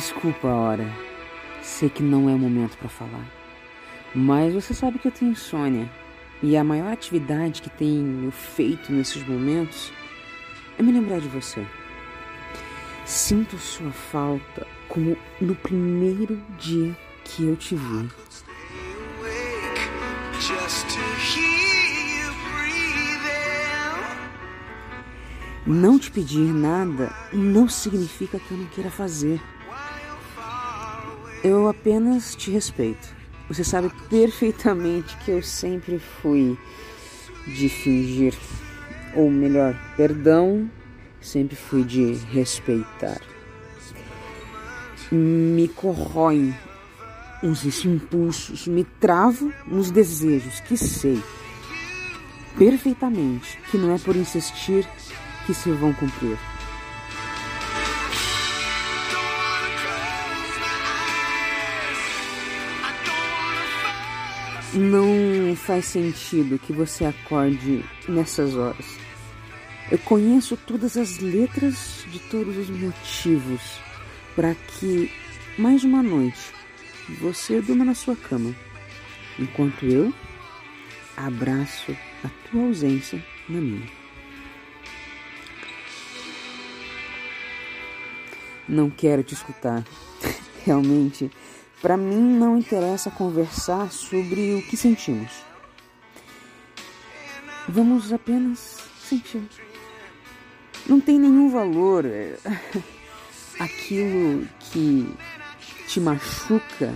Desculpa 0.00 0.48
hora. 0.48 0.90
Sei 1.60 1.90
que 1.90 2.02
não 2.02 2.26
é 2.30 2.32
o 2.32 2.38
momento 2.38 2.74
para 2.78 2.88
falar. 2.88 3.26
Mas 4.14 4.54
você 4.54 4.72
sabe 4.72 4.98
que 4.98 5.06
eu 5.06 5.12
tenho 5.12 5.32
insônia. 5.32 5.92
E 6.42 6.56
a 6.56 6.64
maior 6.64 6.90
atividade 6.90 7.60
que 7.60 7.68
tenho 7.68 8.30
feito 8.30 8.90
nesses 8.90 9.22
momentos 9.22 9.92
é 10.78 10.82
me 10.82 10.90
lembrar 10.90 11.20
de 11.20 11.28
você. 11.28 11.66
Sinto 13.04 13.58
sua 13.58 13.92
falta 13.92 14.66
como 14.88 15.18
no 15.38 15.54
primeiro 15.54 16.42
dia 16.58 16.96
que 17.22 17.44
eu 17.44 17.54
te 17.54 17.74
vi. 17.76 18.08
Não 25.66 25.98
te 25.98 26.10
pedir 26.10 26.54
nada 26.54 27.14
não 27.34 27.68
significa 27.68 28.38
que 28.38 28.50
eu 28.50 28.56
não 28.56 28.64
queira 28.64 28.90
fazer. 28.90 29.38
Eu 31.42 31.68
apenas 31.68 32.34
te 32.34 32.50
respeito. 32.50 33.08
Você 33.48 33.64
sabe 33.64 33.90
perfeitamente 34.08 35.16
que 35.18 35.30
eu 35.30 35.42
sempre 35.42 35.98
fui 35.98 36.58
de 37.46 37.68
fingir, 37.68 38.34
ou 39.14 39.30
melhor, 39.30 39.74
perdão, 39.96 40.70
sempre 41.20 41.56
fui 41.56 41.82
de 41.82 42.12
respeitar. 42.30 43.20
Me 45.10 45.66
corroem 45.68 46.54
uns 47.42 47.64
impulsos, 47.84 48.66
me 48.66 48.84
travo 48.84 49.52
nos 49.66 49.90
desejos 49.90 50.60
que 50.60 50.76
sei 50.76 51.20
perfeitamente 52.58 53.58
que 53.70 53.78
não 53.78 53.94
é 53.94 53.98
por 53.98 54.14
insistir 54.14 54.86
que 55.46 55.54
se 55.54 55.70
vão 55.72 55.92
cumprir. 55.94 56.36
Não 64.72 65.56
faz 65.56 65.86
sentido 65.86 66.56
que 66.56 66.72
você 66.72 67.04
acorde 67.04 67.84
nessas 68.08 68.54
horas. 68.54 68.86
Eu 69.90 69.98
conheço 69.98 70.56
todas 70.56 70.96
as 70.96 71.18
letras 71.18 72.04
de 72.08 72.20
todos 72.20 72.56
os 72.56 72.70
motivos 72.70 73.80
para 74.36 74.54
que 74.54 75.10
mais 75.58 75.82
uma 75.82 76.04
noite 76.04 76.52
você 77.20 77.60
durma 77.60 77.84
na 77.84 77.96
sua 77.96 78.14
cama, 78.14 78.54
enquanto 79.40 79.84
eu 79.84 80.14
abraço 81.16 81.90
a 82.22 82.28
tua 82.48 82.66
ausência 82.66 83.20
na 83.48 83.60
minha. 83.60 83.88
Não 88.68 88.88
quero 88.88 89.24
te 89.24 89.34
escutar. 89.34 89.84
Realmente 90.64 91.28
para 91.80 91.96
mim 91.96 92.20
não 92.38 92.58
interessa 92.58 93.10
conversar 93.10 93.90
sobre 93.90 94.54
o 94.54 94.62
que 94.62 94.76
sentimos. 94.76 95.30
Vamos 97.68 98.12
apenas 98.12 98.78
sentir. 99.00 99.42
Não 100.86 101.00
tem 101.00 101.18
nenhum 101.18 101.50
valor 101.50 102.04
é, 102.04 102.36
aquilo 103.58 104.46
que 104.58 105.14
te 105.86 106.00
machuca 106.00 106.94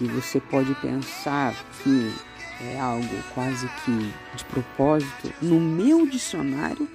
e 0.00 0.06
você 0.06 0.40
pode 0.40 0.74
pensar 0.76 1.54
que 1.82 2.14
é 2.60 2.78
algo 2.78 3.22
quase 3.34 3.68
que 3.84 4.12
de 4.34 4.44
propósito. 4.44 5.32
No 5.42 5.60
meu 5.60 6.06
dicionário 6.06 6.88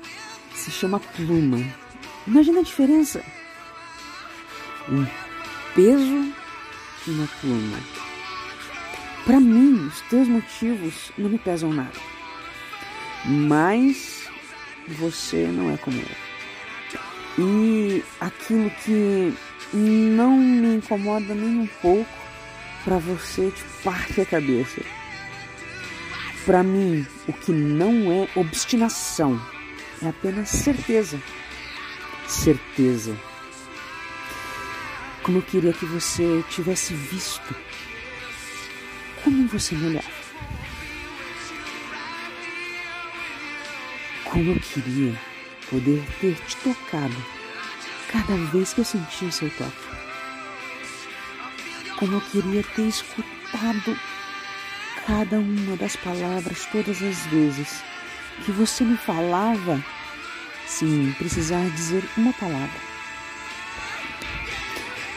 se 0.55 0.71
chama 0.71 0.99
pluma. 0.99 1.59
Imagina 2.25 2.59
a 2.59 2.63
diferença. 2.63 3.23
Um 4.89 5.05
peso 5.75 6.40
uma 7.07 7.27
pluma. 7.39 7.79
Para 9.25 9.39
mim, 9.39 9.87
os 9.87 10.01
teus 10.01 10.27
motivos 10.27 11.11
não 11.17 11.29
me 11.29 11.37
pesam 11.37 11.71
nada. 11.71 11.99
Mas 13.25 14.27
você 14.87 15.47
não 15.47 15.71
é 15.71 15.77
como 15.77 15.97
eu. 15.97 17.43
E 17.43 18.03
aquilo 18.19 18.69
que 18.83 19.33
não 19.73 20.37
me 20.37 20.75
incomoda 20.75 21.33
nem 21.33 21.59
um 21.59 21.67
pouco, 21.81 22.09
para 22.83 22.97
você 22.97 23.51
te 23.51 23.63
parte 23.83 24.21
a 24.21 24.25
cabeça. 24.25 24.81
Para 26.45 26.63
mim, 26.63 27.05
o 27.27 27.33
que 27.33 27.51
não 27.51 28.11
é 28.11 28.27
obstinação 28.35 29.39
é 30.01 30.09
apenas 30.09 30.49
certeza. 30.49 31.21
Certeza 32.27 33.15
como 35.23 35.37
eu 35.37 35.41
queria 35.43 35.73
que 35.73 35.85
você 35.85 36.43
tivesse 36.49 36.93
visto 36.93 37.55
como 39.23 39.47
você 39.47 39.75
me 39.75 39.87
olhava. 39.87 40.21
Como 44.25 44.51
eu 44.51 44.59
queria 44.59 45.19
poder 45.69 46.03
ter 46.19 46.35
te 46.47 46.57
tocado 46.57 47.15
cada 48.11 48.35
vez 48.51 48.73
que 48.73 48.81
eu 48.81 48.85
sentia 48.85 49.27
o 49.27 49.31
seu 49.31 49.49
toque. 49.51 49.91
Como 51.97 52.15
eu 52.15 52.21
queria 52.21 52.63
ter 52.75 52.87
escutado 52.87 53.97
cada 55.05 55.37
uma 55.37 55.77
das 55.77 55.95
palavras 55.97 56.65
todas 56.71 57.01
as 57.01 57.25
vezes 57.27 57.83
que 58.43 58.51
você 58.51 58.83
me 58.83 58.97
falava 58.97 59.83
sem 60.65 61.11
precisar 61.13 61.69
dizer 61.71 62.03
uma 62.17 62.33
palavra. 62.33 62.90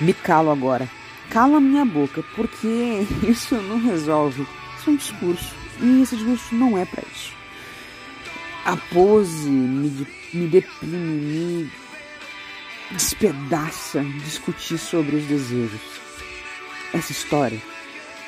Me 0.01 0.13
calo 0.13 0.51
agora. 0.51 0.89
Cala 1.31 1.61
minha 1.61 1.85
boca, 1.85 2.23
porque 2.35 3.07
isso 3.23 3.55
não 3.57 3.81
resolve. 3.81 4.47
Isso 4.77 4.91
é 4.91 4.93
um 4.93 4.97
discurso. 4.97 5.55
E 5.81 6.03
esse 6.03 6.17
discurso 6.17 6.55
não 6.55 6.77
é 6.77 6.85
para 6.85 7.03
isso. 7.13 7.33
A 8.65 8.77
pose 8.77 9.49
me, 9.49 10.07
me 10.33 10.47
deprime, 10.49 10.97
me 10.97 11.73
despedaça 12.91 14.03
discutir 14.25 14.79
sobre 14.79 15.17
os 15.17 15.25
desejos. 15.25 15.81
Essa 16.93 17.13
história, 17.13 17.61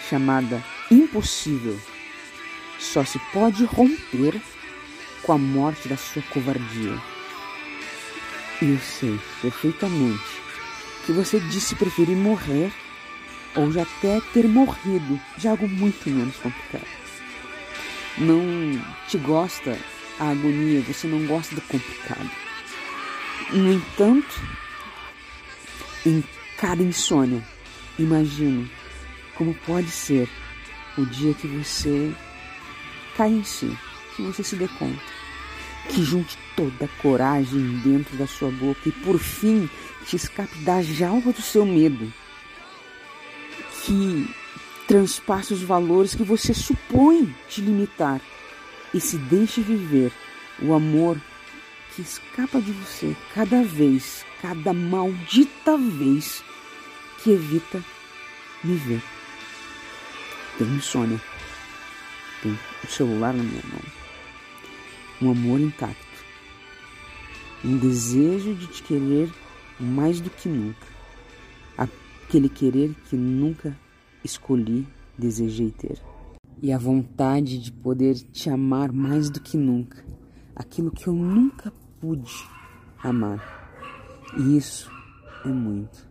chamada 0.09 0.63
Impossível, 0.91 1.79
só 2.79 3.05
se 3.05 3.19
pode 3.33 3.65
romper 3.65 4.41
com 5.23 5.33
a 5.33 5.39
morte 5.39 5.89
da 5.89 5.97
sua 5.97 6.23
covardia. 6.23 7.01
Eu 8.61 8.79
sei 8.79 9.19
perfeitamente 9.41 10.46
que 11.07 11.13
você 11.13 11.39
disse 11.39 11.77
preferir 11.77 12.17
morrer 12.17 12.73
ou 13.55 13.71
já 13.71 13.83
até 13.83 14.21
ter 14.35 14.47
morrido 14.49 15.19
de 15.39 15.47
algo 15.47 15.69
muito 15.69 16.11
menos 16.11 16.37
complicado. 16.37 16.87
Não 18.19 18.43
te 19.09 19.17
gosta 19.19 19.79
a 20.19 20.31
agonia, 20.31 20.81
você 20.83 21.07
não 21.07 21.25
gosta 21.27 21.55
do 21.55 21.61
complicado. 21.63 22.31
No 23.53 23.73
entanto, 23.73 24.43
em 26.05 26.25
cada 26.57 26.83
insônia, 26.83 27.43
imagino 27.99 28.69
como 29.37 29.55
pode 29.55 29.91
ser 29.91 30.29
o 30.99 31.07
dia 31.07 31.35
que 31.35 31.47
você 31.47 32.13
cai 33.17 33.31
em 33.31 33.45
si, 33.45 33.71
que 34.17 34.23
você 34.23 34.43
se 34.43 34.57
dê 34.57 34.67
conta, 34.67 35.16
que 35.89 36.03
junte 36.03 36.37
toda 36.57 36.85
a 36.85 37.03
coragem 37.03 37.79
dentro 37.85 38.17
da 38.17 38.27
sua 38.27 38.51
boca 38.51 38.89
e 38.89 38.93
por 38.93 39.19
fim 39.19 39.69
te 40.05 40.17
escape 40.17 40.59
da 40.61 40.83
jaula 40.83 41.33
do 41.33 41.43
seu 41.43 41.65
medo, 41.65 42.13
que 43.85 44.29
transpasse 44.87 45.53
os 45.53 45.63
valores 45.63 46.15
que 46.15 46.23
você 46.23 46.55
supõe 46.55 47.35
te 47.49 47.61
limitar 47.61 48.21
e 48.95 49.01
se 49.01 49.19
deixe 49.19 49.61
viver 49.61 50.13
o 50.61 50.73
amor 50.73 51.21
que 51.95 52.03
escapa 52.03 52.61
de 52.61 52.73
você 52.73 53.17
cada 53.35 53.63
vez, 53.63 54.25
cada 54.41 54.73
maldita 54.73 55.77
vez 55.77 56.43
que 57.23 57.31
evita 57.31 57.83
me 58.63 58.77
ver. 58.77 59.03
Tenho 60.59 60.77
insônia, 60.77 61.21
tenho 62.43 62.59
o 62.85 62.87
celular 62.87 63.35
na 63.35 63.43
minha 63.43 63.63
mão, 63.65 63.83
um 65.21 65.31
amor 65.31 65.61
intacto, 65.61 66.25
um 67.65 67.77
desejo 67.79 68.55
de 68.55 68.67
te 68.67 68.83
querer 68.83 69.33
mais 69.79 70.21
do 70.21 70.31
que 70.31 70.49
nunca. 70.49 70.87
Aquele 71.77 72.49
querer 72.49 72.95
que 73.09 73.17
nunca 73.17 73.77
escolhi, 74.25 74.87
desejei 75.17 75.71
ter. 75.71 76.01
E 76.63 76.73
a 76.73 76.79
vontade 76.79 77.59
de 77.59 77.73
poder 77.73 78.15
te 78.15 78.49
amar 78.49 78.93
mais 78.93 79.31
do 79.31 79.41
que 79.41 79.57
nunca. 79.57 80.05
Aquilo 80.55 80.91
que 80.91 81.07
eu 81.07 81.15
nunca 81.15 81.73
pude 82.01 82.33
amar. 83.03 83.71
E 84.39 84.57
isso 84.57 84.91
é 85.45 85.49
muito. 85.49 86.09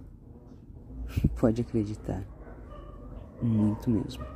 Pode 1.40 1.62
acreditar. 1.62 2.24
Muito 3.42 3.90
mesmo. 3.90 4.35